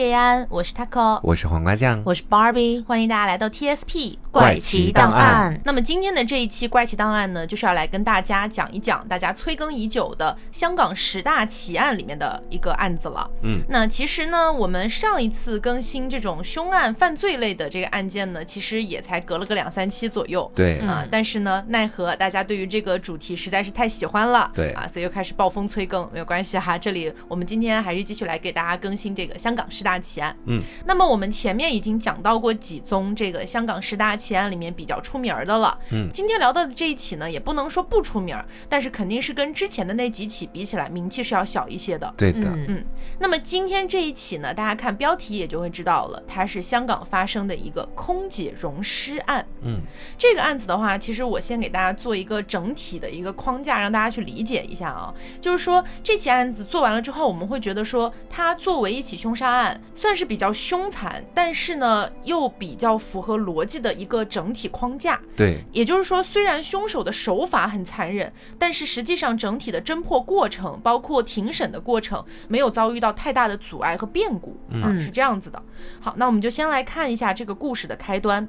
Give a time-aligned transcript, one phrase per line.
[0.00, 5.60] 叶安，我是 Taco，我是黄瓜酱，我是 Barbie，欢迎大家来到 TSP 怪奇档案。
[5.62, 13.30] 那么今天的这一期怪奇档案呢，就是要来跟大家讲一讲大家催更已久的香港十大奇案里面的一个案子了。
[13.42, 20.50] 嗯，那其实呢，我们上一次更新这种凶案、犯罪类的这个案件呢，其实也才隔了个两三期左右。
[20.54, 24.50] 对啊，但是呢，奈何大家对于这个主题实在是太喜欢了。
[24.54, 26.78] 对啊，所以又开始暴风催更，没有关系哈。
[26.78, 30.36] 这里我们今天还是继续来给大家更新这个香港十大奇案。
[30.46, 35.78] 嗯，那么我们前面已经讲到过几宗这个香港十大奇案里面比较出名的了。
[35.92, 38.36] 嗯，今天聊到的这一起呢，也不能说不出名，
[38.68, 42.12] 但是肯定是跟之前的那几起比起来，名气是要小一些的。
[42.16, 42.84] 对的，嗯，
[43.18, 49.44] 那么今天这一起呢，大家看标题也就会知道了，它是香港发生的一个空姐溶尸案。
[49.62, 49.80] 嗯，
[50.16, 55.12] 这个案子的话，其实我先给大家做一个整体的一个框架，让大家去理解一下啊。
[55.40, 65.20] 就是说，这起案子做完了之后，我们会觉得说，它作为一起凶杀案，算是比较凶残，但是呢，又比较符合逻辑的一个整体框架。
[65.36, 75.62] 对，也就是说，虽然凶手的手法很残忍，但是实际上整体的侦破过程，包括庭审的过程，没有遭遇到太大的阻碍和变故啊，嗯是这样子的。
[76.00, 78.46] 好，那我们就先来看一下这个故事的开端。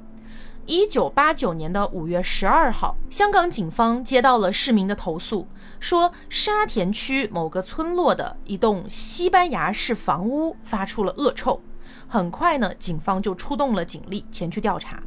[0.66, 5.48] 一九八九年的五月十二号，香港警方接到了市民的投诉，
[5.80, 11.60] 说沙田区某个村落的一栋西班牙式房屋发出了恶臭。
[12.06, 15.02] 很快呢，警方就出动了警力前去调查。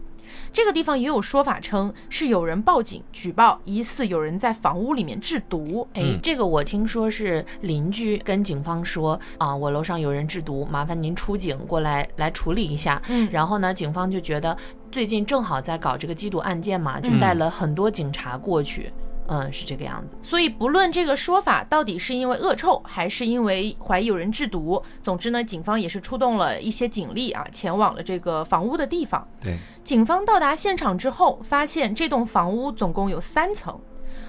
[0.52, 5.88] 这个地方也有说法称是有人报警举报，疑似有人在房屋里面制毒。
[5.94, 13.02] 哎，这个我听说是邻居跟警方说啊，我楼上有人制毒，麻烦您出警过来来处理一下。
[13.08, 14.58] 嗯然后呢，警方就觉得
[14.96, 18.94] 最近正好在搞这个缉毒案件嘛，就嗯带了很多警察过去。
[19.28, 20.16] 嗯，是这个样子。
[20.24, 29.28] 所以不论这个说法到底是因为恶臭，还是因为怀疑有人制毒，总之呢，警方也是出动了一些警力啊，前往了这个房屋的地方。
[29.42, 33.78] 对，警方到达现场之后，发现这栋房屋总共有三层。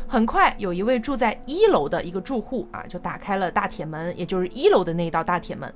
[0.09, 5.73] 很快，有一位住在一楼的一个住户啊，就打开了大铁门，也就是一楼的那一道大铁门。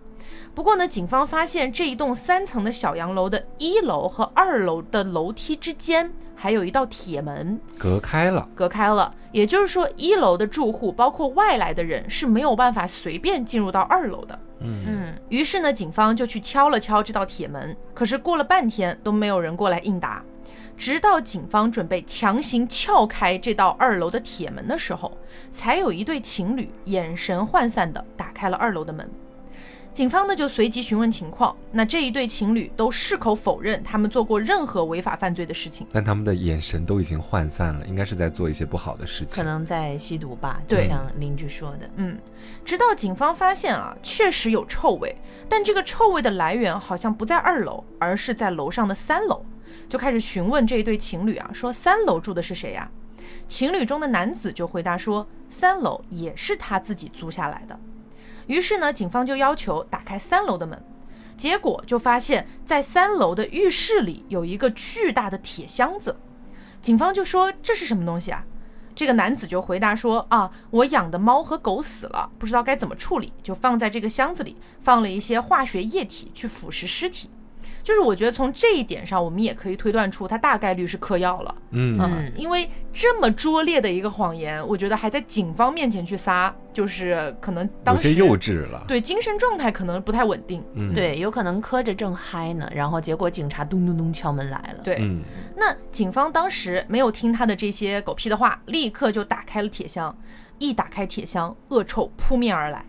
[0.54, 14.38] 不过呢，警方发现这一栋三层的小洋楼的一楼和二楼的楼梯之间还有一道铁门隔开了，隔开了，也就是说，一楼的住户包括外来的人是没有办法随便进入到二楼的。
[14.60, 20.22] 嗯，嗯，于是呢，警方就去敲了敲这道铁门，可是过了半天都没有人过来应答。
[20.80, 25.14] 直到警方准备强行撬开这道二楼的铁门的时候，
[25.52, 29.06] 才有一对情侣眼神涣散地打开了二楼的门。
[29.92, 35.86] 警方呢就随即询问情况，那这一对情侣都矢口否认他们做过任何违法犯罪的事情。
[35.92, 39.50] 但他们的眼神都已经涣散了，应该是在做一些不好的事情可。
[39.50, 41.90] 能在吸毒吧，就对像邻居说的。
[41.96, 42.16] 嗯，
[42.64, 45.14] 直到警方发现啊，确实有臭味，
[45.46, 49.44] 但这个臭味的来源好像不在二楼，而是在楼上的三楼，
[49.88, 52.90] 就开始询问这一对情侣啊，说三楼住的是谁呀、
[53.48, 57.78] 情侣中的男子就回答说，三楼也是他自己租下来的。
[58.46, 60.82] 于是呢，警方就要求打开三楼的门，
[61.36, 66.16] 结果就发现，在三楼的浴室里有一个巨大的铁箱子。
[66.82, 68.44] 警方就说这是什么东西啊？
[68.92, 77.30] 这个男子就回答说啊，我养的猫和狗死了，不知道该怎么处理，就放在这个箱子里，放了一些化学液体去腐蚀尸体。
[77.82, 81.54] 就是我觉得从这一点上，我们也可以推断出他大概率是嗑药了。
[81.70, 88.84] 嗯，嗯，因为这么拙劣的一个谎言，我觉得还在警方面前去撒，就是可能当时有些幼稚了。
[88.86, 90.62] 对精神状态可能不太稳定。
[90.74, 94.82] 嗯，，对，有可能磕着正嗨呢，然后结果警察咚咚咚敲门来了。
[94.84, 95.22] 对，嗯，
[95.56, 100.16] 那警方当时没有听他的这些狗屁的话，立刻就打开了铁箱。
[100.58, 102.84] 一打开铁箱，恶臭扑面而来。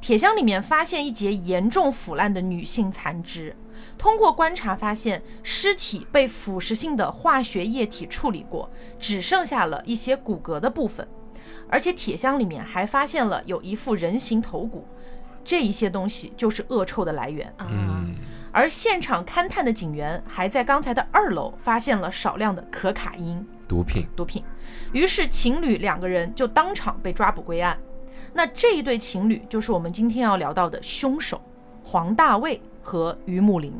[0.00, 3.56] 铁箱里面发现一截严重腐烂的女性残肢，
[3.98, 11.06] 通过观察发现尸体被腐蚀性的化学液体处理过，只剩下了一些骨骼的部分。
[11.68, 14.86] 而且铁箱里面还发现了有一副人形头骨，
[15.44, 17.46] 这一些东西就是恶臭的来源。
[17.58, 18.14] 啊，嗯，
[18.52, 24.06] 而现场勘探的警员还在刚才的二楼发现了少量的可卡因毒品。
[24.14, 24.42] 毒品，
[24.92, 27.78] 于是情侣两个人就当场被抓捕归案。
[28.32, 31.40] 那这一对情侣就是我们今天要聊到的凶手
[31.82, 33.70] 黄大卫和于木林。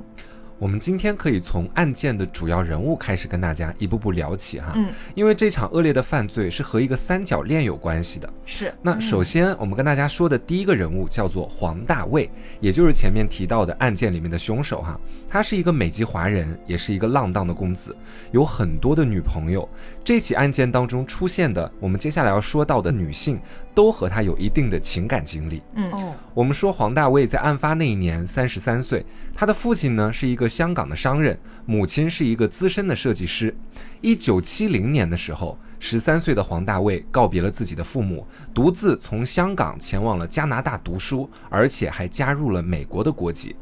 [0.58, 8.28] 我们今天可以从案件的主要人物开始跟大家一步步聊起哈，嗯，因为这场恶劣的犯罪是和一个三角恋有关系的。
[8.44, 12.28] 是，那首先，我们跟大家说的第一个人物叫做黄大卫，
[12.60, 15.00] 也就是前面提到的案件里面的凶手哈。
[15.31, 17.96] 他是一个美籍华人，也是一个浪荡的公子，
[18.32, 19.66] 有很多的女朋友。
[20.08, 23.38] 这起案件当中出现的，我们接下来要说到的女性，
[23.75, 25.62] 都和她有一定的情感经历。
[25.75, 33.55] 嗯哦，我们说黄大卫在案发那一年三十三岁，他的父亲呢是一个香港的商人，母亲是一个资深的设计师。
[34.00, 43.54] 一九七零年的时候，十三岁的黄大卫告别了自己的父母，独自从香港前往了加拿大读书，而且还加入了美国的国籍。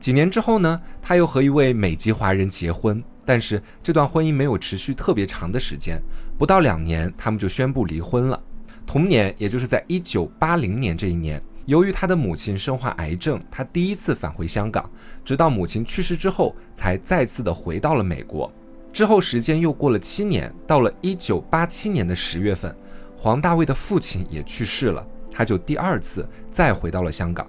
[0.00, 6.00] 几年之后呢，他又和一位美籍华人结婚，但是这段婚姻没有持续特别长的时间，
[6.38, 8.42] 不到两年，他们就宣布离婚了。
[8.86, 14.90] 同年，也就是在一九八零年这一年，由于他的母亲身患癌症，他第一次返回香港，
[15.24, 18.52] 直到母亲去世之后，才再次的回到了美国。
[18.92, 22.74] 之后时间又过了七年，到了一九八七年的十月份，
[23.16, 27.46] 黄大卫的父亲也去世了，他就第二次再回到了香港。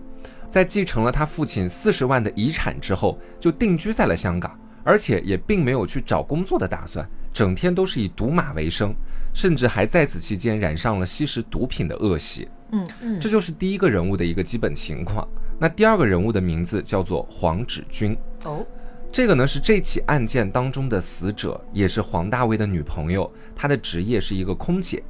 [0.49, 8.93] 在继承了他父亲四十万的遗产之后，就定居在了香港，而且也并没有去找工作的打算，整天都是以赌马为生，
[9.33, 12.47] 甚至还在此期间染上了吸食毒品的恶习。
[12.71, 15.27] 嗯嗯这就是第一个人物的一个基本情况。
[15.59, 18.65] 那第二个人物的名字叫做黄芷君，哦，
[19.11, 25.01] 这个呢是这起案件当中的死者，也是黄大卫的女朋友，她的职业是一个空姐。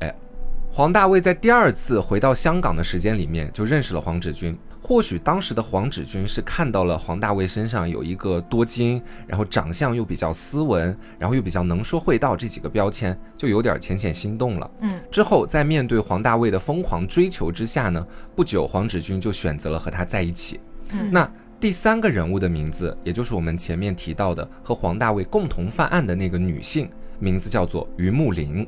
[0.70, 4.58] 黄大卫在第二次回到香港的时间里面就认识了黄芷君。
[4.86, 14.70] 或许当时的黄芷君是看到了黄大卫身上有一个多金，然后长相又比较斯文，然后又比较能说会道这几个标签，就有点浅浅心动了。
[14.82, 20.60] 嗯，之后在面对黄大卫的疯狂追求之下呢，不久黄芷君就选择了和他在一起。
[20.92, 21.32] 嗯那
[21.62, 26.90] 第三个人物的名字，也就是我们前面提到的和黄大卫共同犯案的那个女性，
[27.20, 28.68] 名字叫做于木林。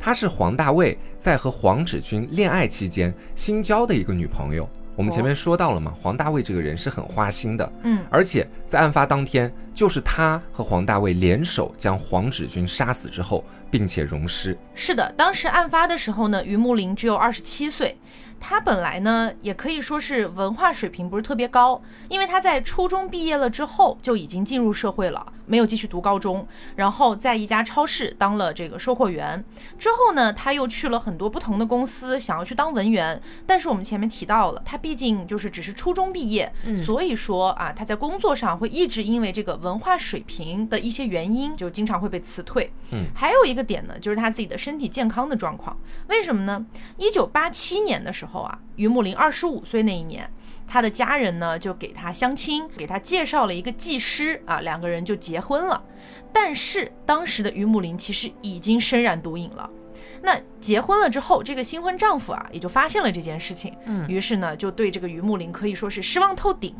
[0.00, 4.68] 她是黄大卫在和黄芷君恋爱期间新交的一个女朋友。
[4.98, 14.58] 我们前面说到了嘛，黄大卫这个人是很花心的，嗯而且在案发当天，就是他和黄大卫联手将黄芷君杀死之后，并且溶尸。
[14.74, 17.96] 是的，当时案发的时候呢，于木林只有二十七岁。
[18.40, 26.46] 他本来呢，也可以说是文化水平不是特别高，因为他在初中毕业了之后就已经进入社会了，没有继续读高中，
[26.76, 29.44] 然后在一家超市当了这个售货员。
[29.78, 33.20] 之后呢，他又去了很多不同的公司，想要去当文员。
[33.46, 42.72] 但是我们前面提到了，他毕竟就是只是初中毕业，所以说啊，他在工作上会一直因为这个文化水平的一些原因，就经常会被辞退。
[42.92, 45.76] 嗯，还有一个点呢，就是他自己的身体健康的状况。
[46.08, 46.64] 为什么呢？
[46.96, 50.30] 一九八七年的时候啊，于木林二十五岁那一年，
[50.66, 55.82] 他的家人呢就给他相亲，给他介绍了一个技师啊，两个人就结婚了。
[56.32, 59.68] 但是当时的于木林其实已经身染毒瘾了。
[60.20, 66.74] 那结婚了之后，这个新婚丈夫啊也就发现了这件事情，嗯于是呢就对这个于木林可以说是失望透顶。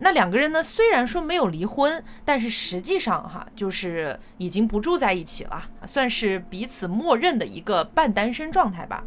[0.00, 9.04] 那两个人呢虽然说没有离婚，但是实际上哈就是已经不住在一起了，算是彼此默认的一个半单身状态吧。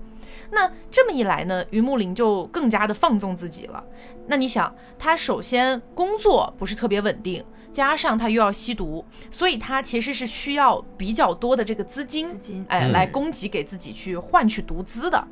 [0.52, 3.84] 那这么一来呢，于木林就更加的放纵自己了。
[4.28, 15.28] 那你想，他首先工作不是特别稳定，加上他又要吸毒，所以他其实是需要比较多的这个资金，资金哎，嗯来供给给自己去换取毒资的。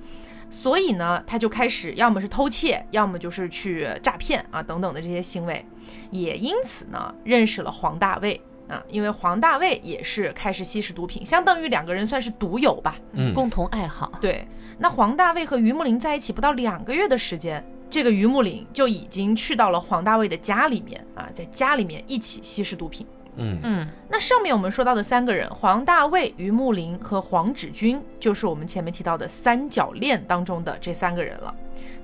[0.50, 5.66] 所以呢，他就开始要么是偷窃，要么就是去诈骗啊等等的这些行为，
[6.10, 8.42] 也因此呢认识了黄大卫
[8.72, 12.96] 啊，因为黄大卫也是开始吸食毒品，相当于两个人算是毒友吧。
[13.12, 14.48] 嗯共同爱好，对，
[14.78, 23.06] 那黄大卫和于木林在一起不到两个月的时间，这个于木林就已经去到了黄大卫的家里面啊，在家里面一起吸食毒品。
[23.36, 31.54] 嗯嗯那上面我们说到的三个人，黄大卫、于木林和黄芷君，就是我们前面提到的三角恋当中的这三个人了。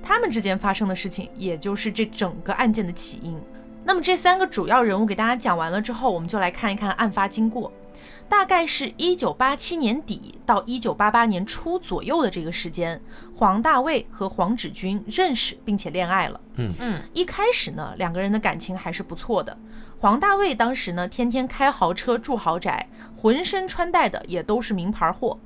[0.02, 3.38] 他们之间发生的事情，也就是这整个案件的起因。
[3.88, 7.72] 那么这三个主要人物给大家讲完了之后，我们就来看一看案发经过。
[8.28, 13.00] 大概是一九八七年底到一九八八年初左右的这个时间，
[13.34, 16.38] 黄大卫和黄芷君认识并且恋爱了。
[16.56, 19.56] 嗯一开始呢，两个人的感情还是不错的。
[19.98, 25.38] 黄大卫当时呢，天天开豪车住豪宅，浑身穿戴的也都是名牌货，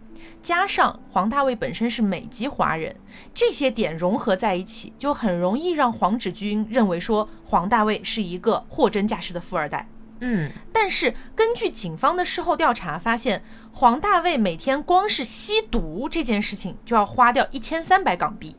[0.42, 2.94] 加上黄大卫本身是美籍华人，
[3.32, 9.88] 这些点融合在一起，就很容易让黄芷君认为说黄大卫是一个货真价实的富二代。
[10.24, 18.54] 嗯但是根据警方的事后调查发现，黄大卫每天光是吸毒这件事情就要花掉一千三百港币，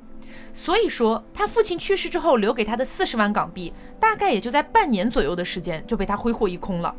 [0.53, 6.93] 所以说他父亲去世之后留给他的四十万港币，大概也就在半年左右的时间就被他挥霍一空了。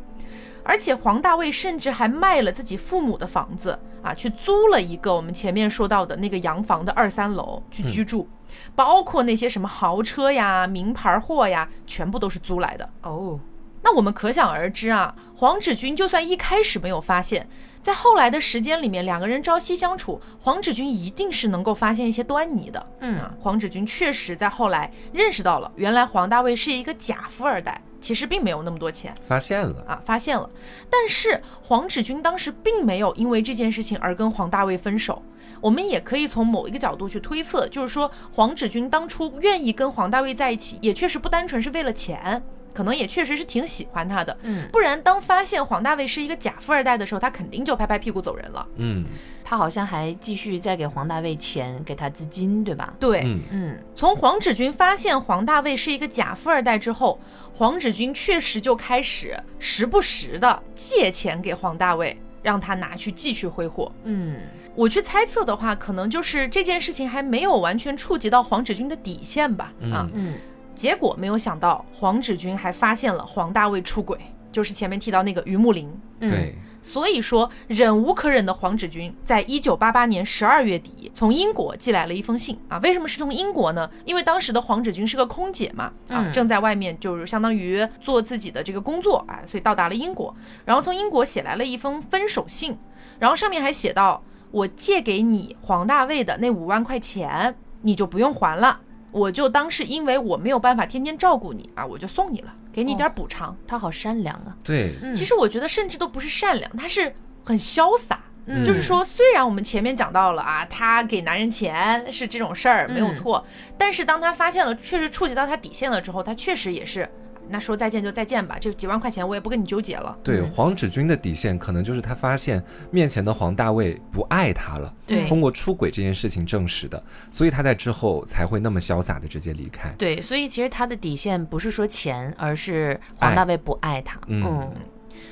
[0.65, 8.27] 而且黄大卫甚至还卖了自己父母的房子啊，去租了一个我们前面说到的那个洋房的二三楼去居住，
[8.75, 12.89] 包括那些什么豪车呀、名牌货呀，全部都是租来的。
[13.03, 13.39] 哦，
[13.83, 17.47] 那我们可想而知啊，黄芷君就算一开始没有发现，
[17.83, 22.83] 在后来的时间里面，两个人朝夕相处，黄芷君一定是能够发现一些端倪的。
[23.01, 30.47] 嗯啊，黄芷君确实在后来认识到了，原来黄大卫是一个假富二代，其实并没有那么多钱发现了，啊，发现了。
[30.91, 35.23] 但是黄芷君当时并没有因为这件事情而跟黄大卫分手。
[35.59, 42.43] 我们也可以从某一个角度去推测，就是说黄芷君当初愿意跟黄大卫在一起，也确实不单纯是为了钱，
[42.75, 44.37] 可能也确实是挺喜欢他的。
[44.43, 48.67] 嗯，不然当发现黄大卫是一个假富二代的时候，他肯定就拍拍屁股走人了。
[48.75, 49.03] 嗯
[49.47, 52.93] 他好像还继续再给黄大卫钱，给他资金，对吧？
[52.99, 57.19] 对，嗯嗯从黄芷君发现黄大卫是一个假富二代之后，
[57.53, 63.91] 黄芷君确实就开始时不时的借钱给黄大卫，让他拿去继续挥霍。
[64.03, 64.37] 嗯
[64.73, 69.71] 我去猜测的话，可能就是这件事情还没有完全触及到黄芷君的底线吧。
[69.93, 70.33] 啊，嗯
[70.75, 74.19] 结果没有想到黄芷君还发现了黄大卫出轨，
[74.51, 75.89] 就是前面提到那个于木林。
[76.19, 82.77] 嗯，对，所以说，忍无可忍的黄芷君在一九八八年十二月底从英国寄来了一封信啊。
[82.77, 83.89] 为什么是从英国呢？
[84.05, 92.77] 因为当时的黄芷君是个空姐嘛，啊，嗯正在外面就是相当于做自己的这个工作啊，所以到达了英国，然后从英国写来了一封分手信，
[93.19, 98.79] 然后上面还写到：我借给你黄大卫的那五万块钱，你就不用还了。
[99.15, 103.55] 我就当是因为我没有办法天天照顾你啊，我就送你了，给你点补偿。
[103.65, 104.53] 他好善良啊。
[104.61, 108.19] 对，嗯其实我觉得甚至都不是善良，他是很潇洒。
[108.47, 113.43] 嗯就是说，虽然我们前面讲到了啊，他给男人钱是这种事儿没有错，
[113.77, 117.09] 但是当他发现了确实触及到他底线了之后，他确实也是，
[117.49, 120.17] 那说再见就再见吧，这几万块钱我也不跟你纠结了。
[120.23, 129.89] 对，嗯黄芷君的底线可能就是他发现面前的黄大卫不爱他了，对通过出轨这件事情证实的，所以他在之后才会那么潇洒的直接离开。
[129.97, 134.19] 对，所以其实他的底线不是说钱，而是黄大卫不爱他。
[134.27, 134.71] 嗯嗯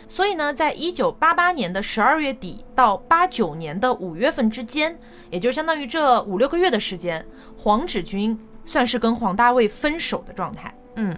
[0.08, 4.96] 所以呢，在一九八八年的十二月底到八九年的五月份之间，
[5.32, 7.26] 也就相当于这五六个月的时间，
[7.58, 10.74] 黄芷君算是跟黄大卫分手的状态。
[10.96, 11.16] 嗯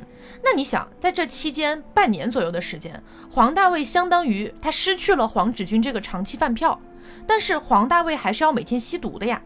[0.48, 6.80] 那你想，在这期间半年左右的时间，黄大卫相当于他失去了黄芷君这个长期饭票，
[7.26, 9.42] 但是黄大卫还是要每天吸毒的呀。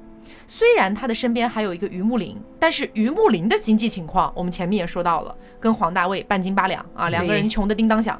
[0.45, 8.19] 虽然他的身边还有一个于木林，但是于木林的经济情况，我们前面也说到了，跟黄大卫半斤八两啊，两个人穷得叮当响。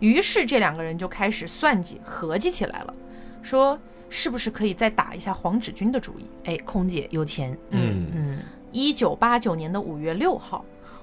[0.00, 2.94] 于是这两个人就开始算计合计起来了，
[3.40, 3.78] 说
[4.10, 6.26] 是不是可以再打一下黄芷君的主意？
[6.44, 7.56] 哎，空姐有钱。
[7.70, 8.38] 嗯嗯
[8.70, 10.62] 一九八九年的五月六号，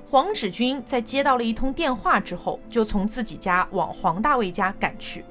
[0.09, 5.25] 黄芷君在接到了一通电话之后，就从自己家往黄大卫家赶去。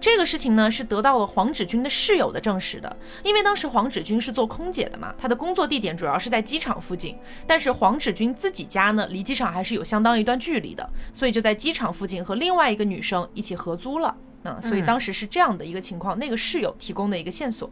[0.00, 7.16] 这个事情呢，是得到了黄芷君的室友的证实的，因为当时黄芷君是做空姐的嘛，她的工作地点主要是在机场附近，
[7.46, 14.14] 但是黄芷君自己家呢，离机场还是有相当一段距离的，所以就在机场附近和另外一个女生一起合租了。
[14.46, 17.68] 啊，所以当时是这样的一个情况，那个室友提供的一个线索。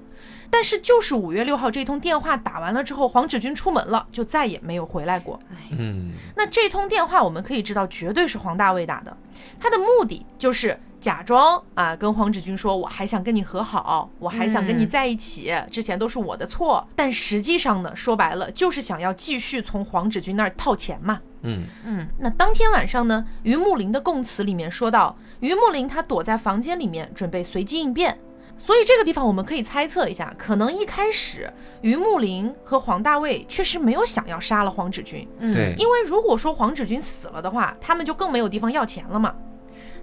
[0.50, 5.38] 但是就是五月六号这通电话打完了之后，黄芷君出门了，就再也没有回来过。
[5.71, 9.16] 嗯那这通电话我们可以知道，绝对是黄大卫打的，
[9.59, 16.87] 他的目的就是假装啊跟黄芷君说，我还想跟你和好，我还想跟你嗯在一起，之前都是我的错。
[16.95, 21.21] 但实际上呢，说白了就是想要继续从黄芷君那儿套钱嘛。
[21.45, 28.19] 嗯嗯那当天晚上呢，于木林的供词里面说到，于木林他躲在房间里面准备随机应变。
[28.57, 39.35] 所以这个地方我们可以猜测一下，可能一开始于木林和黄大卫确实没有想要杀了黄芷君，嗯，对，因为如果说黄芷君死了的话，他们就更没有地方要钱了嘛。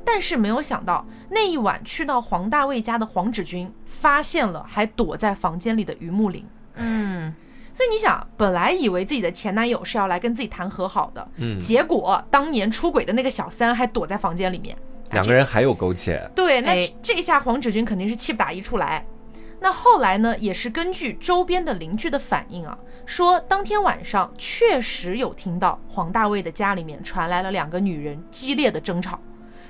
[0.03, 6.45] 但是没有想到，那一晚去到黄大卫家的黄芷君发现了还躲在房间里的于木林。
[6.75, 7.33] 嗯
[7.73, 14.75] 所以你想，本来以为自己的前男友是要来跟自己谈和好的，嗯，结果当年出轨的那个小三还躲在房间里面，
[15.11, 19.05] 两个人还有苟且，对，那这下黄芷君肯定是气不打一处来。
[19.61, 29.19] 那后来呢，也是根据周边的邻居的反应啊，说当天晚上确实有听到黄大卫的家里面传来了两个女人激烈的争吵。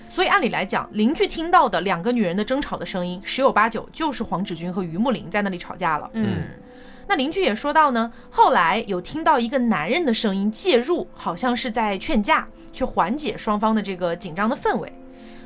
[0.07, 6.09] 所以按理来讲，邻居听到的两个女人的争吵的声音，十有八九就是黄芷君和于木林在那里吵架了。
[6.13, 6.43] 嗯
[7.11, 14.89] 那邻居也说到呢，后来有听到一个男人的声音介入，好像是在劝架，去缓解双方的这个紧张的氛围。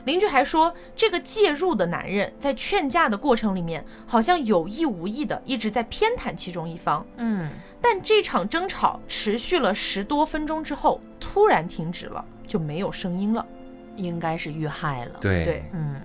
[0.04, 7.04] 邻居还说，这个介入的男人在劝架的过程里面，好像有意无意的一直在偏袒其中一方。
[7.18, 7.50] 嗯
[7.82, 13.44] 但这场争吵持续了十多分钟之后，突然停止了，就没有声音了。
[13.96, 15.14] 应该是遇害了。
[15.20, 15.96] 对对，嗯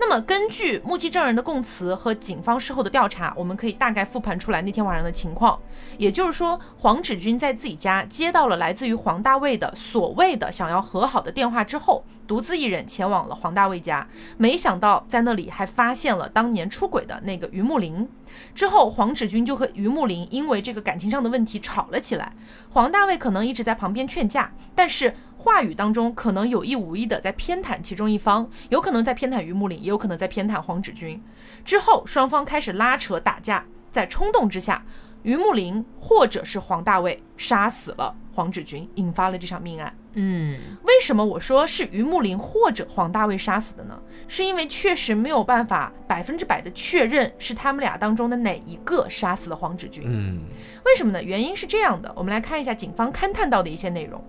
[0.00, 5.58] 那么根据目击证人的供词和警方事后的调查，我们可以大概复盘出来那天晚上的情况。
[5.98, 18.08] 也就是说，黄芷君在自己家接到了来自于黄大卫的所谓的想要和好的电话之后，独自一人前往了黄大卫家，没想到在那里还发现了当年出轨的那个于木林。
[18.54, 22.32] 之后，黄芷君就和于木林因为这个感情上的问题吵了起来。
[22.70, 31.22] 黄大卫可能一直在旁边劝架，但是话语当中可能有意无意的在偏袒其中一方，有可能在偏袒于木林，也有可能在偏袒黄芷君。
[31.64, 34.84] 之后，双方开始拉扯打架，在冲动之下，
[35.22, 39.94] 于木林或者是黄大卫杀死了黄芷君，引发了这场命案。
[40.14, 43.96] 嗯，为什么我说是于木林或者黄大卫杀死的呢？
[44.26, 50.02] 是因为确实没有办法百分之百的确认是他们俩当中的哪一个杀死了黄芷君。
[50.04, 50.40] 嗯，
[50.84, 51.22] 为什么呢？
[51.22, 54.20] 原因是这样的，我们来看一下警方勘探到的一些内容。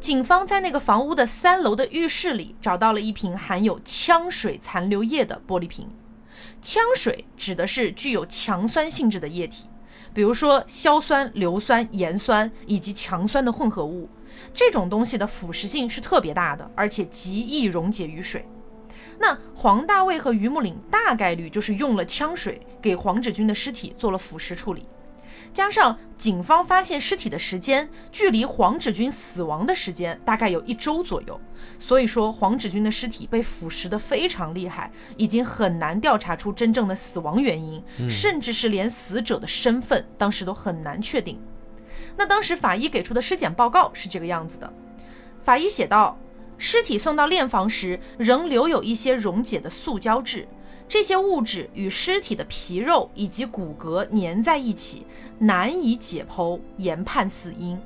[0.00, 5.88] 警方在那个房屋的三楼的浴室里找到了一瓶含有枪水残留液的玻璃瓶。
[6.62, 9.66] 枪水指的是具有强酸性质的液体，
[10.14, 14.08] 比如说硝酸、硫酸、盐酸以及强酸的混合物。
[14.54, 18.46] 这种东西的腐蚀性是特别大的，而且极易溶解于水。
[19.18, 24.86] 那黄大卫和于木岭大概率就是用了枪水给黄志军的尸体做了腐蚀处理，
[25.52, 31.40] 加上警方发现尸体的时间距离黄芷君死亡的时间大概有一周左右，
[31.78, 41.40] 所以说黄芷君的尸体被腐蚀的非常厉害，已经很难调查出真正的死亡原因，甚至是连死者的身份当时都很难确定。
[42.16, 44.72] 那当时法医给出的尸检报告是这个样子的，
[45.42, 46.18] 法医写道，
[46.56, 50.46] 尸体送到殓房时仍留有一些溶解的塑胶质，
[50.88, 55.06] 这些物质与尸体的皮肉以及骨骼粘在一起，
[55.38, 57.78] 难以解剖，研判死因。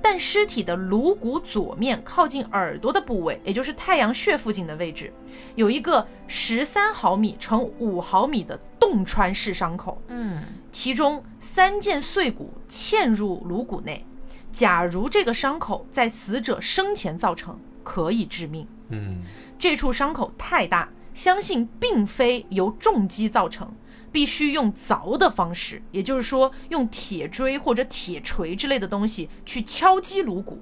[0.00, 5.10] 但尸体的颅骨左面靠近耳朵的部位，也就是太阳穴附近的位置，
[5.54, 10.00] 有一个十三毫米乘五毫米的洞穿式伤口。
[10.08, 14.04] 嗯，其中三件碎骨嵌入颅骨内。
[14.52, 18.66] 假如这个伤口在死者生前造成，可以致命。
[18.90, 19.22] 嗯，
[19.58, 23.72] 这处伤口太大，相信并非由重击造成，
[24.10, 30.60] 必须用凿的方式，也就是说用铁锥或者铁锤之类的东西去敲击颅骨，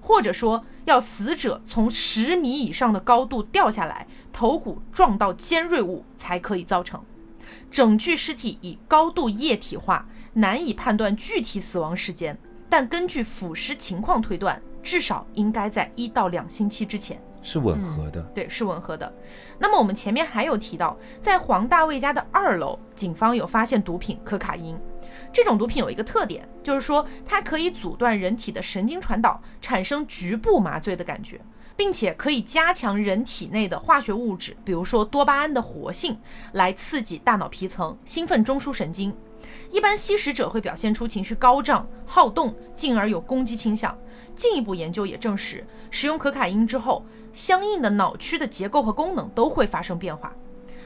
[0.00, 7.04] 或者说要死者从十米以上的高度掉下来，头骨撞到尖锐物才可以造成。
[7.70, 17.20] 整具尸体已高度液体化，难以判断具体死亡时间，但根据腐蚀情况推断，至少应该在一到两星期之前。
[17.42, 18.20] 是吻合的。
[18.34, 19.12] 对，是吻合的。
[19.58, 24.78] 那么我们前面还有提到，在黄大卫家的二楼，警方有发现毒品可卡因。
[25.32, 31.40] 这种毒品有一个特点，就是说它可以阻断人体的神经传导，产生局部麻醉的感觉，
[31.76, 36.18] 并且可以加强人体内的化学物质，比如说多巴胺的活性，
[36.52, 39.14] 来刺激大脑皮层，兴奋中枢神经。
[39.70, 43.96] 一般吸食者会表现出情绪高涨、好动，进而有攻击倾向。
[44.34, 50.32] 进一步研究也证实，使用可卡因之后，相应的脑区的结构和功能都会发生变化。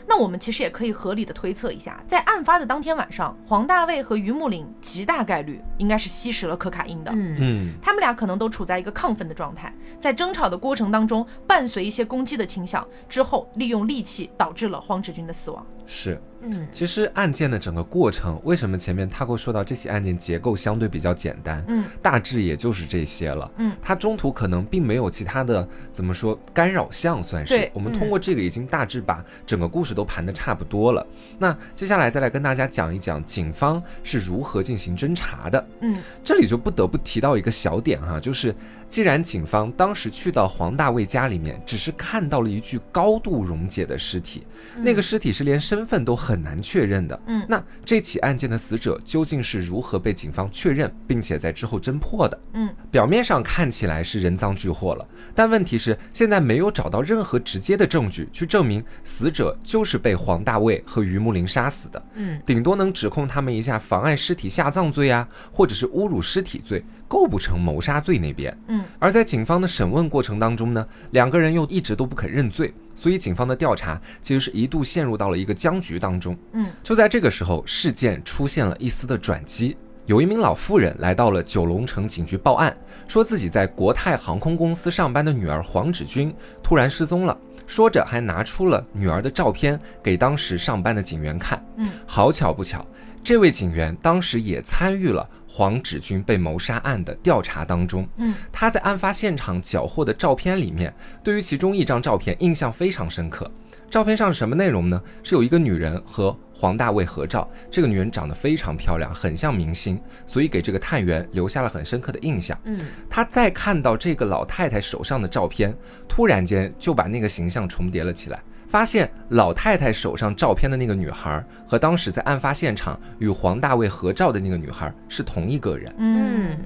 [0.06, 7.10] 那我们其实也可以合理的推测一下，在案发的当天晚上，黄大卫和于木林极大概率应该是吸食了可卡因的。
[7.14, 15.64] 嗯嗯，他们俩可能都处在一个亢奋的状态，在争吵的过程当中，伴随一些攻击的倾向，之后利用利器导致了荒志军的死亡。
[15.86, 16.20] 是。
[16.44, 21.64] 嗯其实案件的整个过程，为什么前面他会说到这起案件结构相对比较简单？
[21.68, 23.50] 嗯，大致也就是这些了。
[23.56, 31.06] 嗯，它中途可能并没有其他的怎么说干扰项，算是对我们通过这个已经大致把整个故事都盘得差不多了。
[31.38, 35.66] 那接下来再来跟大家讲一讲警方是如何进行侦查的。
[35.80, 38.54] 嗯，这里就不得不提到一个小点哈，就是
[38.94, 47.20] 既然警方当时去到黄大卫家里面，只是看到了一具高度溶解的尸体，那个尸体是连身份都很难确认的。
[47.26, 52.40] 嗯那这起案件的死者究竟是如何被警方确认，并且在之后侦破的？
[52.52, 55.04] 嗯，表面上看起来是人赃俱获了，
[55.34, 62.00] 但问题是现在没有找到任何直接的证据去证明死者就是被黄大卫和于木林杀死的。
[62.14, 68.58] 嗯，顶多能指控他们一下妨碍尸体下葬罪啊，或者是侮辱尸体罪，构不成谋杀罪那边。
[68.66, 76.36] 嗯，而在警方的审问过程当中呢，两个人又一直都不肯认罪，所以警方的调查其实是一度陷入到了一个僵局当中。
[76.54, 79.76] 嗯，就在这个时候，事件出现了一丝的转机。
[80.06, 91.64] 有一名老妇人来到了九龙城警局报案，说自己在国泰航空公司上班的女儿黄芷君突然失踪了，说着还拿出了女儿的照片给当时上班的警员看。
[91.76, 92.84] 嗯，好巧不巧，
[93.22, 103.48] 这位警员当时也参与了黄芷君被谋杀案的调查当中，嗯，他在案发现场缴获的照片里面，对于其中一张照片印象非常深刻。
[103.88, 105.00] 照片上是什么内容呢？
[105.22, 112.58] 是有一个女人和黄大卫合照，这个女人长得非常漂亮，很像明星，所以给这个探员留下了很深刻的印象。
[112.64, 115.72] 嗯，他再看到这个老太太手上的照片，
[116.08, 118.42] 突然间就把那个形象重叠了起来。
[118.74, 125.94] 发现老太太手上照片的那个女孩和当时在案发现场与黄大卫合照的那个女孩是同一个人。
[125.96, 126.58] 嗯，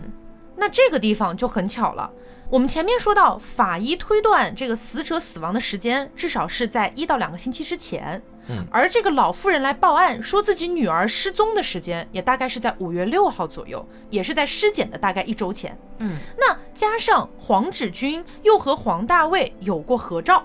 [0.57, 2.11] 那这个地方就很巧了。
[2.49, 8.23] 我们前面说到，法医推断这个死者死亡的时间至少是在一到两个星期之前。
[8.49, 15.79] 嗯，而这个老妇人来报案说自己女儿失踪的时间，也大概是在五月六号左右，也是在尸检的大概一周前。
[15.99, 20.43] 嗯，那加上黄芷君又和黄大卫有过合照。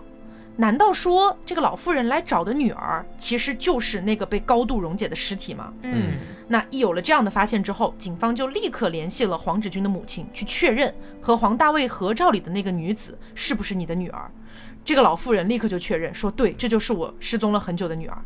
[0.55, 5.73] 难道说这个老妇人来找的女儿其实就是那个被高度溶解的尸体吗？
[5.81, 6.13] 嗯，
[6.47, 14.29] 那一有了这样的发现之后，警方就立刻联系了黄志军的母亲，去确认和黄大卫合照里的那个女子是不是你的女儿。
[14.85, 18.21] 这个老妇人立刻就确认说，对，这就是我失踪了很久的女儿。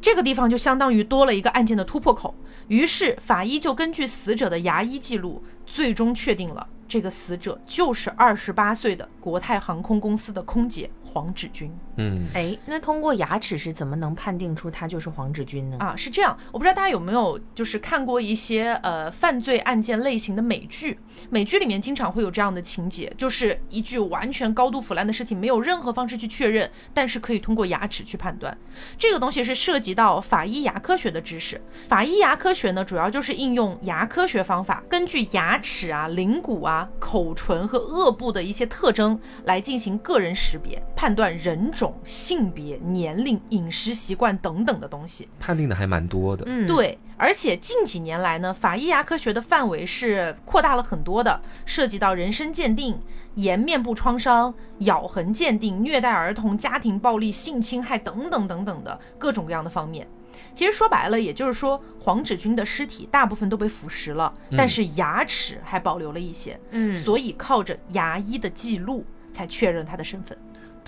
[0.00, 2.34] 这个地方就相当于多了一个案件的突破口。
[2.66, 11.70] 于是法医就根据死者的牙医记录，最终确定了这个死者就是二十八岁的国泰航空公司的空姐黄芷君。
[11.96, 15.76] 嗯，哎，那通过牙齿是怎么能判定出它就是黄芷君呢？
[15.80, 28.56] 啊，是这样，我不知道大家有没有就是看过一些呃犯罪案件类型的美剧，美剧里面经常会有这样的情节，就是一具完全高度腐烂的尸体，没有任何方式去确认，但是可以通过牙齿去判断。
[28.96, 31.60] 这个东西是涉及到法医牙科学的知识。
[31.88, 45.26] 法医牙科学呢，主要就是应用牙科学方法，根据牙齿啊、灵骨啊、口唇和颚部的一些特征来进行个人识别，判断人种、性别、年龄、饮食习惯等等的东西。
[45.38, 46.44] 判定的还蛮多的。
[46.46, 53.00] 嗯，，对，而且近几年来呢，法医牙科学的范围是扩大了很多的，涉及到人身鉴定、
[53.36, 60.06] 颜面部创伤、咬痕鉴定、虐待儿童、家庭暴力、性侵害等等等等的各种各样的方面。
[60.52, 70.36] 其实说白了，也就是说，黄芷君的尸体大部分都被腐蚀了，但是牙齿还保留了一些，嗯，所以靠着牙医的记录才确认他的身份。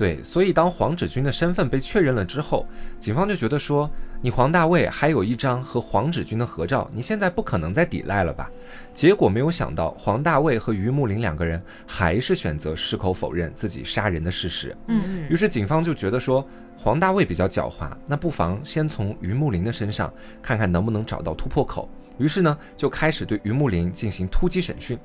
[0.02, 2.66] 对，所以当黄芷君的身份被确认了之后，
[2.98, 3.88] 警方就觉得说，
[4.20, 8.50] 你黄大卫还有一张和黄芷君的合照，你现在不可能再抵赖了吧？
[8.92, 14.76] 结果没有想到，黄大卫和于木林两个人还是选择矢口否认自己杀人的事实。
[14.88, 16.44] 嗯于是警方就觉得说，
[16.76, 20.12] 黄大卫比较狡猾，那不妨先从于木林的身上
[20.42, 21.88] 看看能不能找到突破口。
[22.18, 24.98] 于是呢，就开始对于木林进行突击审讯。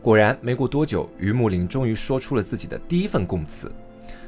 [0.00, 3.68] 果然，没过多久，于木林终于说出了自己的第一份供词。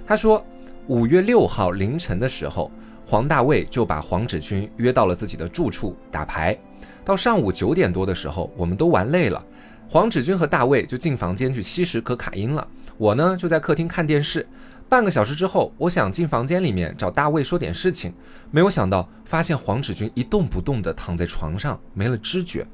[0.07, 0.45] 他说，
[0.87, 2.71] 五月六号凌晨的时候，
[3.05, 6.57] 黄大卫就把黄芷君约到了自己的住处打牌。
[7.05, 9.45] 到上午九点多的时候，我们都玩累了，
[9.91, 12.67] 黄芷君和大卫就进房间去吸食可卡因了。
[12.97, 14.47] 我呢就在客厅看电视。
[14.89, 18.15] 半个小时之后，我想进房间里面找大卫说点事情，
[18.53, 22.65] 没有想到发现黄芷君一动不动地躺在床上，没了知觉。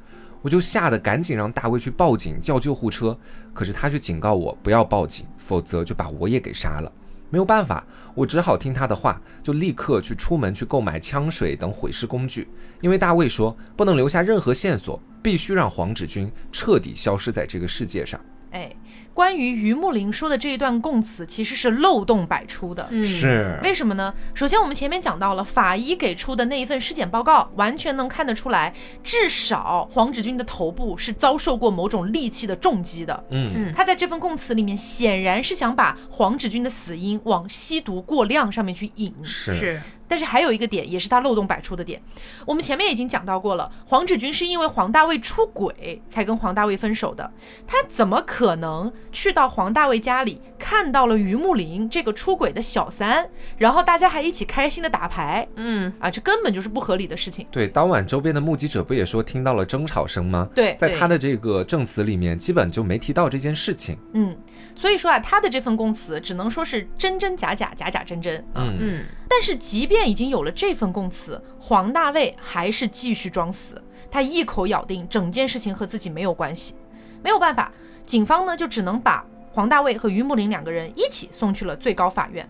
[0.43, 3.19] 我就吓得赶紧让大卫去报警叫救护车，
[3.55, 6.93] 可是他却警告我不要报警，否则就把我也给杀了。
[7.33, 7.83] 没有办法，
[8.15, 12.47] 我只好听他的话，就立刻去出门去购买枪水等毁尸工具。
[12.83, 18.21] 因为大卫说不能留下任何线索，必须让黄志军彻底消失在这个世界上。
[18.51, 18.71] 哎，
[19.15, 22.87] 关于于木林说的这一段供词，其实是漏洞百出的。
[22.91, 24.15] 嗯，是，为什么呢？
[24.35, 33.25] 首先，我们前面讲到了法医给出的那一份尸检报告，完全能看得出来，至少黄芷君的头部是遭受过某种利器的重击的。
[33.31, 39.15] 嗯嗯他在这份供词里面，显然是想把黄芷君的死因往吸毒过量上面去引。
[39.23, 42.03] 是是，但是还有一个点，也是他漏洞百出的点。
[42.47, 47.31] 我们前面已经讲到过了，黄芷君是因为黄大卫出轨才跟黄大卫分手的。
[47.67, 56.11] 他怎么可能去到黄大卫家里看到了于木林这个出轨的小三，然后大家还一起开心的打牌嗯，啊？
[56.11, 57.47] 这根本就是不合理的事情。
[57.51, 60.49] 对，当晚周边的目击者不也说听到了争吵声吗？
[60.55, 63.99] 对在他的这个证词里面，基本就没提到这件事情。
[64.15, 64.37] 嗯，
[64.75, 68.65] 所以说啊，他的这份供词只能说是真真假假，假假真真啊。
[68.67, 76.77] 嗯嗯，但是即便已经有了这份供词，黄大卫还是继续装死，他一口咬定整件事情和自己没有关系。
[77.23, 77.71] 没有办法，
[78.05, 82.49] 警方呢就只能把黄大卫和于木林两个人一起送去了最高法院。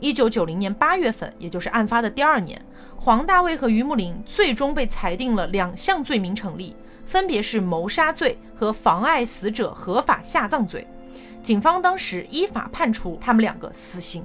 [0.00, 2.60] 一九九零年八月份，也就是案发的第二年，
[2.96, 10.86] 黄大卫和于木林最终被裁定了两项罪名成立，分别是谋杀罪和妨碍死者合法下葬罪。
[11.42, 14.22] 警方当时依法判处他们两个死刑。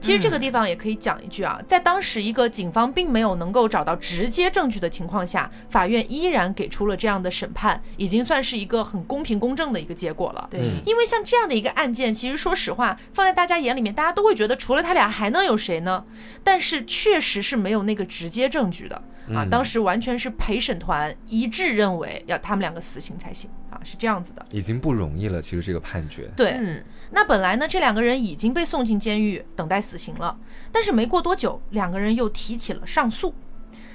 [0.00, 10.48] 其实这个地方也可以讲一句啊，在当时一个警方并没有能够找到直接证据的情况下，法院依然给出了这样的审判，已经算是一个很公平公正的一个结果了。
[10.50, 16.04] 对嗯因为像这样的一个案件，其实说实话，放在大家眼里面，大家都会觉得除了他俩还能有谁呢？
[16.42, 19.44] 但是确实是没有那个直接证据的啊。
[19.44, 24.44] 嗯当时完全是陪审团一致认为要他们两个死刑才行啊，是这样子的。
[24.50, 25.40] 已经不容易了。
[25.42, 30.36] 其实这个判决，对，嗯，那本来呢，这两个人已经被送进监狱等待死刑了，
[30.72, 33.34] 但是没过多久，两个人又提起了上诉。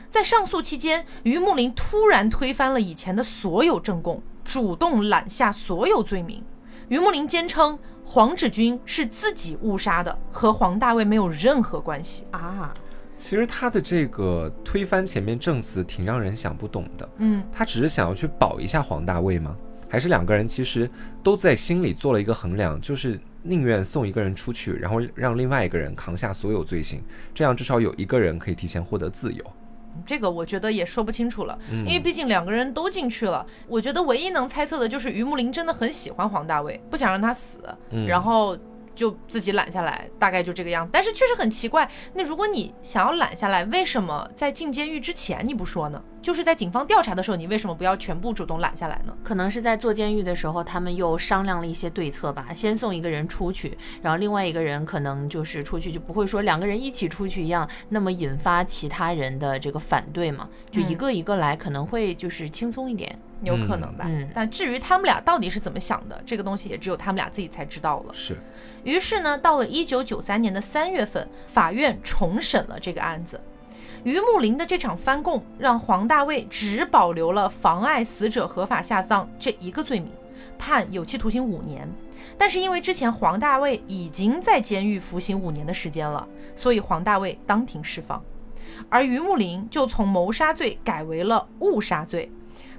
[0.10, 6.44] 在上诉期间，于木林突然推翻了以前的所有证供，主动揽下所有罪名。
[6.88, 12.26] 于木林坚称黄志军是自己误杀的，和黄大卫没有任何关系。
[12.32, 12.74] 啊，
[13.17, 17.10] 其实他的这个推翻前面证词挺让人想不懂的。
[17.17, 19.56] 嗯，他只是想要去保一下黄大卫吗？
[19.89, 20.89] 还是两个人其实
[21.23, 27.01] 都在心里做了一个衡量，就是宁愿送一个人出去，然后让另外一个人扛下所有罪行，
[27.34, 29.45] 这样至少有一个人可以提前获得自由。
[30.06, 33.45] 这个我觉得也说不清楚了，嗯因为毕竟两个人都进去了。
[33.65, 37.60] 我觉得唯一能猜测的就是于木林真的很喜欢黄大卫，不想让他死，
[37.91, 38.58] 嗯然后
[38.96, 40.90] 就自己揽下来，大概就这个样子。
[40.92, 46.02] 但是确实很奇怪，那如果你想要揽下来，为什么在进监狱之前你不说呢？
[46.26, 49.16] 就是在警方调查的时候，你为什么不要全部主动揽下来呢？
[49.24, 52.48] 可能是在坐监狱的时候，他们又商量了一些对策吧。
[52.52, 60.50] 先送一个人出去，然后另外一个人可能就是出去就不会说两个人一起出去一样，那么引发其他人的这个反对嘛。
[60.72, 63.16] 就一个一个来，可能会就是轻松一点。
[63.44, 64.06] 有可能吧。
[64.08, 68.14] 嗯但至于他们俩到底是怎么想的，这个东西也只有他们俩自己才知道了。
[68.16, 68.36] 是，
[68.84, 73.40] 于是呢，到了一九九三年的三月份，法院重审了这个案子。
[74.06, 80.12] 于木林的这场翻供，让黄大卫只保留了妨碍死者合法下葬这一个罪名，
[80.60, 81.89] 判有期徒刑五年。
[82.38, 88.24] 但是因为之前黄大卫已经在监狱服刑五年的时间了，所以黄大卫当庭释放，
[88.89, 92.32] 而于木林就从谋杀罪改为了误杀罪，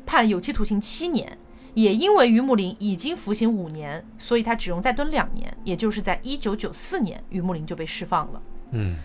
[0.06, 1.36] 判有期徒刑七年。
[1.74, 8.42] 也因为于木林已经服刑五年，所以他只用再蹲两年，也就是在一九九四年，于木林就被释放了。
[8.70, 8.96] 嗯，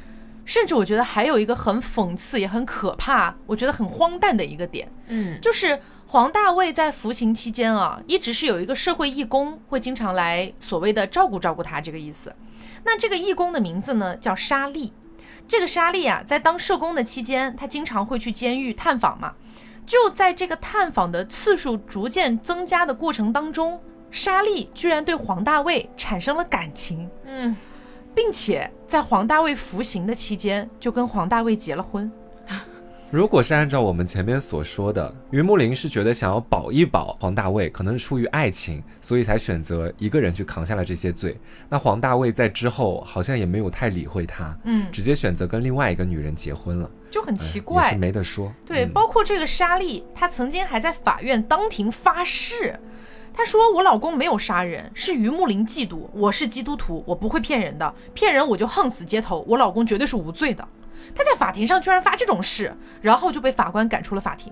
[0.46, 12.34] 甚至我觉得还有一个很讽刺也很可怕，我觉得很荒诞的一个点，嗯，就是黄大卫在服刑期间啊，一直是有一个社会义工会经常来所谓的照顾照顾他这个意思。
[12.84, 14.92] 那这个义工的名字呢叫莎莉。
[15.48, 19.34] 这个莎莉啊，在当社工的期间，他经常会去监狱探访嘛。
[19.86, 27.56] 就在这个探访的次数逐渐增加的过程当中，莎莉居然对黄大卫产生了感情，嗯，
[28.14, 32.12] 并且在黄大卫服刑的期间就跟黄大卫结了婚。
[33.10, 41.38] 如果是按照我们前面所说的，于木林是觉得想要保一保黄大卫，可能是出于爱情，所以才选择一个人去扛下了这些罪。
[41.68, 47.88] 那黄大卫在之后好像也没有太理会他，嗯，直接选择跟另外一个女人结婚了，就很哎奇怪。
[47.88, 48.50] 也是没得说。
[48.66, 52.80] 对，嗯包括这个莎莉，她曾经还在法院当庭发誓，
[53.34, 60.68] 她说我老公没有杀人，是于木林嫉妒，我是基督徒，我不会骗人的，骗人我就横死街头，我老公绝对是无罪的。
[61.16, 64.52] 他在法庭上居然发这种誓，然后就被法官赶出了法庭。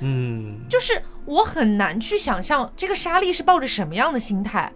[0.00, 4.72] 嗯，就是我很难去想象这个莎莉是抱着什么样的心态。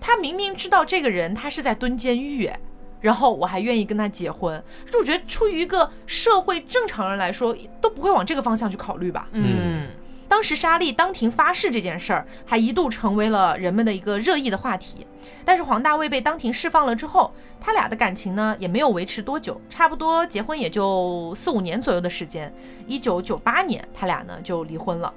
[0.00, 2.58] 她明明知道这个人他是在蹲监狱，哎
[3.00, 9.28] 然后我还愿意跟他结婚，就我觉得出于一个社会正常人来说，都不会往这个方向去考虑吧。
[9.32, 9.88] 嗯，
[10.32, 15.06] 当时莎莉当庭发誓这件事儿，还一度成为了人们的一个热议的话题。
[15.44, 22.50] 但是黄大卫被当庭释放了之后，他俩的感情呢也没有维持多久，差不多结婚也就四五年左右的时间。
[22.86, 25.12] 一九九八年，他俩呢就离婚了。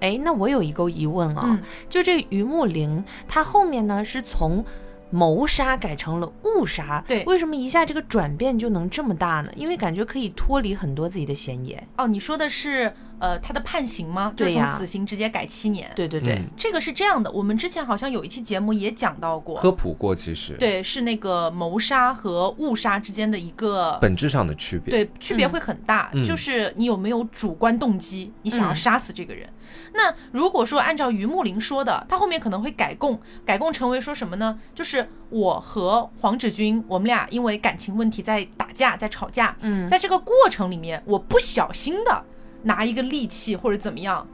[0.00, 4.62] 哎，那我有一个疑问啊、嗯就这于木林，他后面呢是从
[5.08, 9.50] 谋杀改成了误杀，对为什么一下这个转变就能这么大呢？
[9.56, 11.74] 因为感觉可以脱离很多自己的嫌疑。
[11.96, 14.32] 哦，你说的是呃他的判刑吗？
[14.36, 15.90] 就是从对死刑直接改七年。
[15.94, 16.46] 对对对，嗯。
[16.56, 20.54] 这个是这样的，我们之前好像有一期节目也讲到过，科普过，其实。
[20.54, 24.90] 对，是那个谋杀和误杀之间的一个本质上的区别。
[24.90, 26.24] 对，区别会很大，嗯。
[26.24, 29.48] 就是你有没有主观动机，你想要嗯杀死这个人。
[29.92, 34.58] 那如果说按照于木林说的，他后面可能会改供，改供成为说什么呢？
[34.74, 42.24] 就是我和黄芷君，我们俩因为感情问题在打架，在吵架，嗯，在这个过程里面，我不小心的
[42.62, 44.26] 拿一个利器或者怎么样。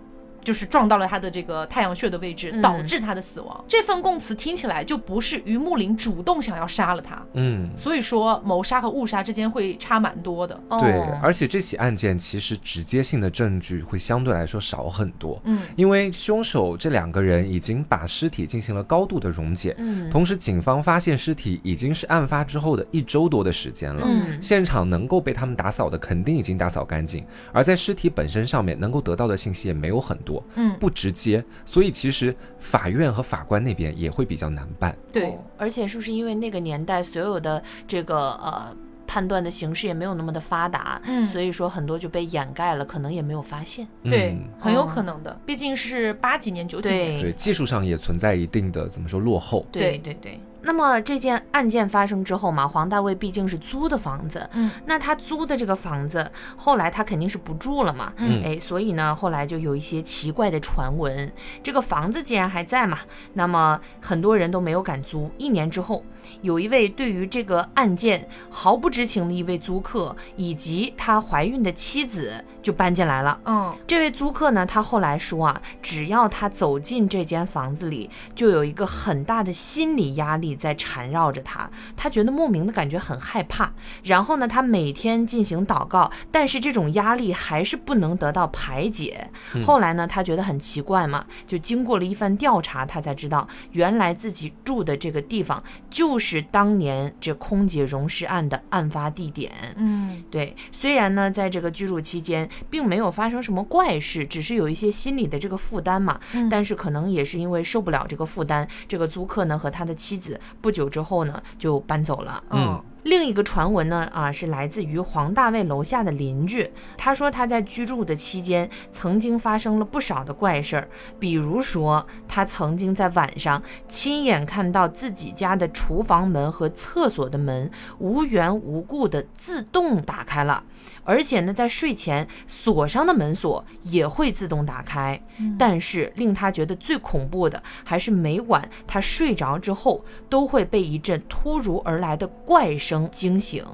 [0.47, 3.65] 就是撞到了他的这个太阳穴的位置，嗯导致他的死亡。
[3.67, 7.69] 这份供词听起来就不是于木林主动想要杀了他，嗯。
[7.77, 10.55] 所以说谋杀和误杀之间会差蛮多的。
[10.69, 30.77] 哦对，而且这起案件其实直接性的证据会相对来说少很多，嗯，因为凶手这两个人已经把尸体进行了高度的溶解，嗯同时警方发现尸体已经是案发之后的一周多的时间了，嗯现场能够被他们打扫的肯定已经打扫干净，而在尸体本身上面能够得到的信息也没有很多，嗯。
[30.79, 41.27] 不直接，所以其实法院和法官那边也会比较难办，对哦，而且是不是因为那个年代所有的这个呃判断的形式也没有那么的发达，嗯。
[41.27, 43.87] 所以说很多就被掩盖了，可能也没有发现。
[44.03, 47.21] 对嗯，很有可能的，毕竟是八几年、九几年。
[47.21, 49.99] 对，技术上也存在一定的怎么说落后，对。
[49.99, 50.41] 对对。
[50.67, 61.33] 那么这件案件发生之后嘛，黄大卫毕竟是租的房子，嗯，那他租的这个房子，后来他肯定是不住了嘛，嗯哎，所以呢，后来就有一些奇怪的传闻。
[61.63, 62.99] 这个房子既然还在嘛，
[63.35, 65.31] 那么很多人都没有敢租。
[65.39, 66.03] 一年之后，
[66.43, 73.39] 有一位对于这个案件毫不知情的一位租客，以及他怀孕的妻子就搬进来了。
[73.45, 83.73] 嗯这位租客呢，他后来说啊，只要他走进这间房子里，就有一个很大的心理压力在缠绕着他，他觉得莫名的感觉很害怕。
[84.05, 89.29] 然后呢，他每天进行祷告，但是这种压力还是不能得到排解。
[89.65, 99.53] 后来呢，他觉得很奇怪嘛，就经过了一番调查，他才知道原来自己住的这个地方就是当年这空姐溶尸案的案发地点。
[99.77, 112.43] 嗯对，虽然呢，在这个居住期间并没有发生什么怪事，只是有一些心理的这个负担嘛，嗯但是可能也是因为受不了这个负担，这个租客呢和他的妻子不久之后呢就搬走了。
[112.51, 116.69] 嗯另一个传闻呢，啊，是来自于黄大卫楼下的邻居。
[116.97, 120.89] 他说他在居住的期间，曾经发生了不少的怪事儿，
[121.21, 130.65] 比如说他曾经在晚上亲眼看到自己家的厨房门和厕所的门无缘无故的自动打开了。
[131.07, 135.19] 而且呢，在睡前锁上的门锁也会自动打开。
[135.59, 143.65] 但是令他觉得最恐怖的，还是每晚他睡着之后，都会被一阵突如而来的怪声惊醒。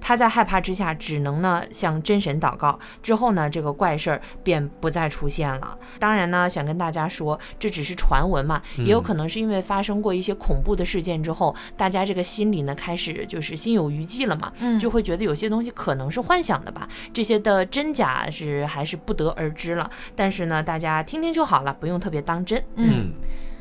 [0.00, 2.78] 他在害怕之下，只能呢向真神祷告。
[3.02, 5.78] 之后呢，这个怪事儿便不再出现了。
[5.98, 16.88] 当然呢，想跟大家说，这只是传闻嘛，也有可能是因为发生过一些恐怖的事件之后，大家这个心里呢开始就是心有余悸了嘛，嗯就会觉得有些东西可能是幻想的吧。
[17.12, 19.90] 这些的真假是还是不得而知了。
[20.14, 22.62] 但是呢，大家听听就好了，不用特别当真。
[22.76, 23.12] 嗯，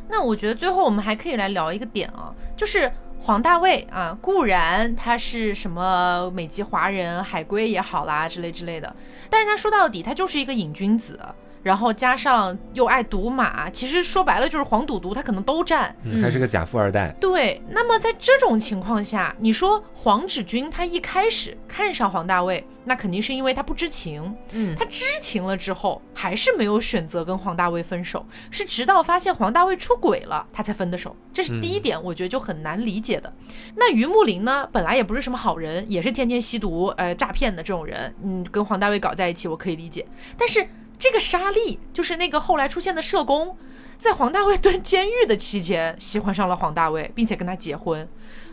[0.09, 8.95] 那我觉得最后我们还可以来聊一个点啊，就是黄大卫啊，固然他是什么美籍华人、海归也好啦之类之类的，
[9.29, 11.19] 但是他说到底他就是一个瘾君子。
[11.67, 15.93] 然后加上又爱赌马，其实说白了就是黄赌毒，他可能都占。
[16.03, 24.33] 嗯，还是个假富二代，对，那么在这种情况下，你说黄芷君他一开始看上黄大卫，那肯定是因为他不知情。
[24.53, 31.13] 嗯他知情了之后，还是没有选择跟黄大卫分手，是直到发现黄大卫出轨了，他才分的手。
[31.33, 33.31] 这是第一点，我觉得就很难理解的。
[33.75, 40.07] 那于木林呢，本来也不是什么好人，也是天天吸毒、呃诈骗的这种人，嗯，跟黄大卫搞在一起，我可以理解。
[40.37, 40.65] 但是
[40.99, 43.57] 这个沙莉，就是那个后来出现的社工，
[43.97, 48.07] 在黄大卫蹲监狱的期间，喜欢上了黄大卫，并且跟他结婚。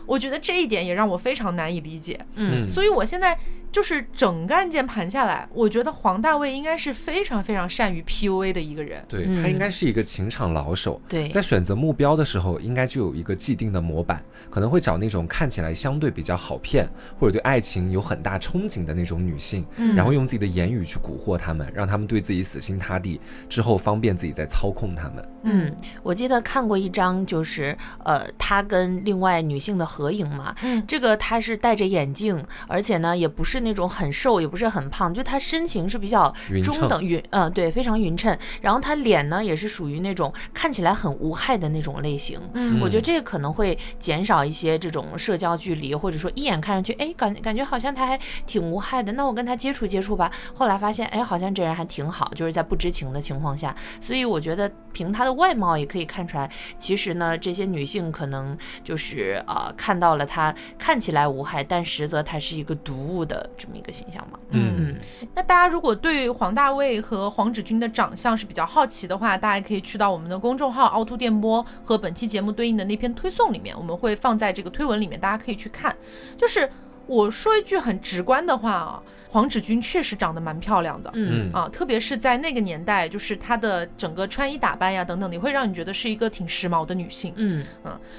[0.05, 2.19] 我觉得这一点也让我非常难以理解。
[2.35, 3.37] 嗯所以我现在
[3.75, 9.03] 就是整个案件盘下来，我觉得黄大卫应该是非常非常善于 PUA 的一个人。
[9.05, 16.87] 对嗯他应该是一个情场老手，对在选择目标的时候，应该就有一个既定的模板，可能会找那种看起来相对比较好骗，
[17.19, 25.21] 或者对爱情有很大憧憬的那种女性，嗯然后用自己的言语去蛊惑他们，让他们对自己死心塌地，之后方便自己再操控他们。
[25.43, 30.55] 嗯，我记得看过一张，就是呃，他跟另外女性的合影嘛。
[30.63, 38.37] 嗯这个他是戴着眼镜，而且呢，也不是那种很瘦，也不是很胖，就她身形是比较中等匀，嗯、对，非常匀称。
[38.61, 42.39] 然后她脸呢，也是属于那种看起来很无害的那种类型。
[42.53, 50.31] 嗯我觉得这个可能会减少一些这种社交距离，或者说一眼看上去，哎，感感觉好像她还挺无害的，那我跟她接触接触吧。
[50.53, 53.75] 后来发现，哎，好像这人还挺好，就是在不知情的情况下。
[53.99, 64.39] 所以我觉得凭她的外貌也可以看出来，其实呢，这些女性可能就是呃看到了她看起来无害，但实则她是一个毒物的这么一个形象嘛。
[64.51, 64.95] 嗯
[65.33, 75.95] 那大家如果对黄大卫和黄芷君的长相是比较好奇的话，大家可以去到我们的公众号“凹凸电波”和本期节目对应的那篇推送里面，我们会放在这个推文里面，大家可以去看。
[76.37, 76.69] 就是
[77.07, 81.09] 我说一句很直观的话啊，黄芷君确实长得蛮漂亮的。
[81.13, 87.33] 嗯啊，特别是在那个年代，就是她的整个穿衣打扮呀等等，你会让你觉得是一个挺时髦的女性。
[87.35, 87.65] 嗯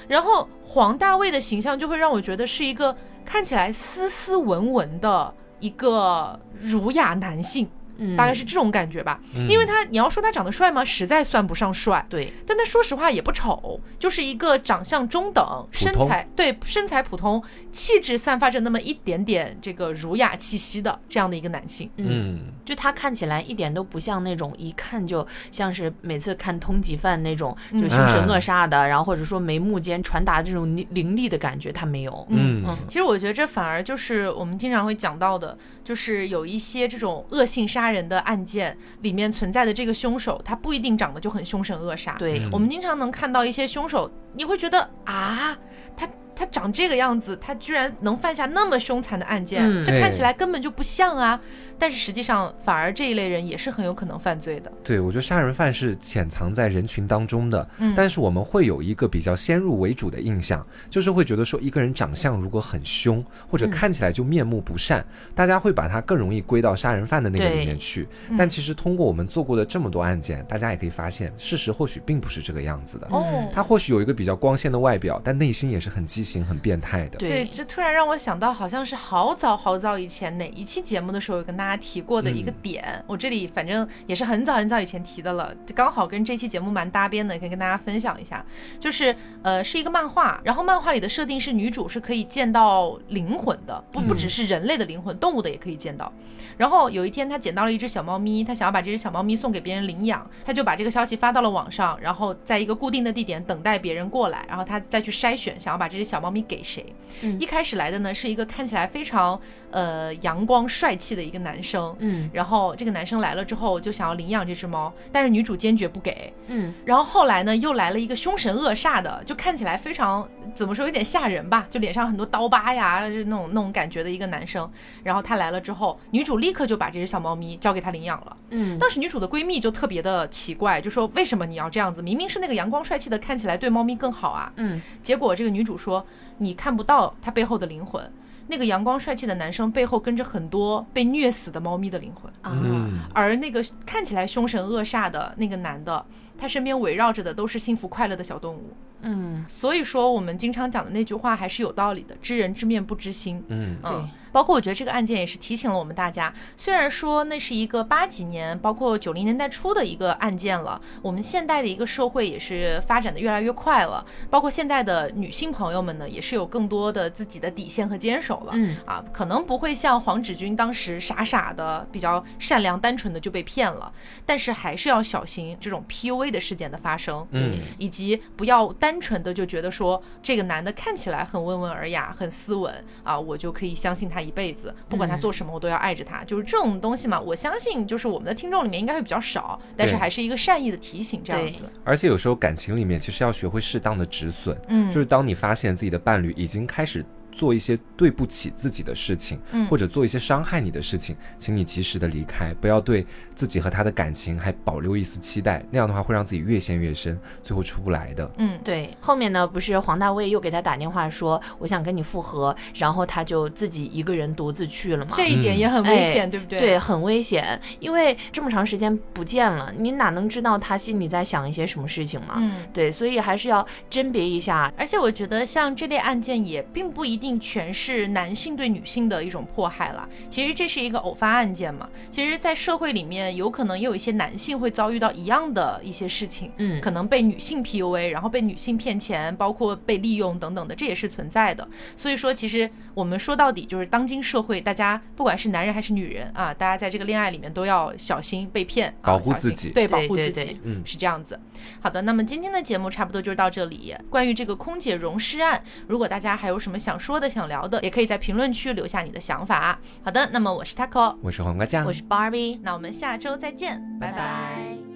[0.09, 9.21] 然后黄大卫的形象就会让我觉得是一个看起来斯斯文文的一个儒雅男性，嗯，大概是这种感觉吧。
[9.37, 9.49] 嗯。
[9.49, 10.85] 因为他，你要说他长得帅吗？
[10.85, 17.43] 实在算不上帅，对，但他说实话也不丑，就是一个长相中等，身材对身材普通，
[17.73, 21.91] 气质散发着那么一点点这个儒雅气息的这样的一个男性。
[21.97, 32.27] 嗯，就他看起来一点都不像那种一看就像是每次看通缉犯那种就凶神恶煞的，然后或者说眉目间传达这种凌凌厉的感觉，他没有。
[32.31, 32.63] 嗯。
[32.67, 32.77] 嗯。
[32.89, 42.17] 其实我觉得这反而就是我们经常会讲到的，就是有一些这种恶性杀人的案件里面存在的这个凶手，他不一定长得就很凶神恶煞。
[42.19, 45.57] 对，嗯我们经常能看到一些凶手，你会觉得啊，
[45.97, 51.41] 他他长这个样子，他居然能犯下那么凶残的案件，嗯这看起来根本就不像啊。
[51.79, 54.73] 但是实际上，反而这一类人也是很有可能犯罪的。
[54.83, 65.05] 对，我觉得杀人犯是潜藏在人群当中的，嗯但是我们会有一个比较先入为主的印象，就是会觉得说一个人长相如果很凶，或者看起来就面目不善，
[65.35, 68.09] 大家会把他更容易归到杀人犯的那个里面去。
[68.31, 73.07] 嗯但其实通过我们做过的这么多案件，大家也可以发现，事实或许并不是这个样子的。
[73.11, 77.19] 哦，他或许有一个比较光鲜的外表，但内心也是很畸形、很变态的。
[77.19, 88.45] 对，这突然让我想到，好像是好早好早以前哪一期节目的时候有跟大家提过的一个点，我这里反正也是很早很早以前提的了，就刚好跟这期节目蛮搭边的，可以跟大家分享一下。
[88.79, 96.13] 就是呃是一个漫画，然后漫画里的设定是女主是可以见到灵魂的，不不只是人类的灵魂，动物的也可以见到。
[96.57, 106.85] 然后有一天她捡到了一只小猫咪，她想要把这只小猫咪送给别人领养，她就把这个消息发到了网上，然后在一个固定的地点等待别人过来，然后她再去筛选想要把这只小猫咪给谁。
[107.23, 109.39] 嗯一开始来的呢是一个看起来非常
[109.71, 116.33] 呃阳光帅气的一个男生，嗯然后这个男生来了之后就想要领养这只猫，但是女主坚决不给。
[116.49, 124.71] 嗯然后后来呢又来了一个凶神恶煞的，就看起来非常怎么说有点吓人吧，就脸上很多刀疤呀，是那种那种感觉的一个男生。
[125.03, 128.37] 然后他来了之后，女主立刻就把这只小猫咪交给他领养了。
[128.51, 132.01] 嗯当时女主的闺蜜就特别的奇怪，就说为什么你要这样子？
[132.03, 134.53] 明明是那个阳光帅气的，看起来对猫咪更好啊。
[134.57, 136.05] 嗯结果这个女主说，
[136.39, 138.03] 你看不到他背后的灵魂。
[138.49, 146.05] 那个阳光帅气的男生背后跟着很多被虐死的猫咪的灵魂，啊嗯，而那个看起来凶神恶煞的那个男的，
[146.39, 148.73] 他身边围绕着的都是幸福快乐的小动物。
[149.03, 153.45] 嗯所以说，我们经常讲的那句话还是有道理的：知人知面不知心。
[153.49, 168.53] 嗯对嗯，包括我觉得这个案件也是提醒了我们大家，虽然说那是一个八几年，包括九零年代初的一个案件了，我们现代的一个社会也是发展的越来越快了，包括现在的女性朋友们呢，也是有更多的自己的底线和坚守了。
[168.53, 173.91] 嗯啊，可能不会像黄芷君当时傻傻的、比较善良单纯的就被骗了，
[174.27, 177.27] 但是还是要小心这种 PUA 的事件的发生。
[177.31, 187.21] 嗯以及不要单纯的就觉得说这个男的看起来很温文尔雅、很斯文啊，我就可以相信他一辈子，不管他做什么我都要爱着他，就是这种东西嘛。
[187.21, 191.65] 我相信就是我们的听众里面应该会比较少，但是还是一个善意的提醒这样子。
[191.85, 197.05] 而且有时候感情里面其实要学会适当的止损，嗯，就是当你发现自己的伴侣已经开始
[197.37, 208.31] 做一些对不起自己的事情，嗯或者做一些伤害你的事情，请你及时的离开，不要对自己和他的感情还保留一丝期待，那样的话会让自己越陷越深，最后出不来的。
[208.39, 215.11] 嗯，对，后面呢不是黄大卫又给他打电话说我想跟你复合，然后他就自己一个人独自去了嘛。
[215.15, 216.59] 这一点也很危险，哎对不对？
[216.59, 222.35] 对，很危险，因为这么长时间不见了，你哪能知道他心里在想一些什么事情嘛？
[222.39, 222.53] 嗯。
[222.73, 224.73] 对，所以还是要甄别一下。
[224.77, 230.09] 而且我觉得像这类案件也并不一定全是男性对女性的一种迫害了。
[230.31, 231.89] 其实这是一个偶发案件嘛。
[232.11, 241.67] 其实，在社会里面，有可能也有一些男性会遭遇到一样的一些事情，嗯可能被女性 PUA，然后被女性骗钱，包括被利用等等的，这也是存在的。
[241.97, 251.39] 所以说，其实我们说到底就是当今社会，大家不管是男人还是女人啊，大家在这个恋爱里面都要小心被骗，啊、保护自己对，保护自己对，嗯是这样子。
[251.81, 253.95] 好的，那么今天的节目差不多就到这里。
[254.11, 259.79] 关于这个空姐溶尸案，如果大家还有什么想说的、想聊的，也可以在评论区留下你的想法。
[260.03, 264.96] 好的，那么我是 Taco，我是黄瓜酱，我是 Barbie，那我们下周再见，拜拜